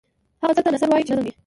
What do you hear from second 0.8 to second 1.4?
وايو چې نظم نه وي.